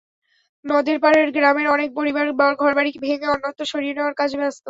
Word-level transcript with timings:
নদের 0.65 0.97
পাড়ের 1.03 1.27
গ্রামের 1.35 1.67
অনেক 1.67 1.89
পরিবার 1.97 2.25
ঘরবাড়ি 2.61 2.91
ভেঙে 3.03 3.27
অন্যত্র 3.27 3.63
সরিয়ে 3.65 3.95
নেওয়ার 3.95 4.17
কাজে 4.19 4.37
ব্যস্ত। 4.39 4.59